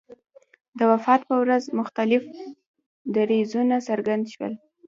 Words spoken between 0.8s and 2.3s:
وفات په ورځ مختلف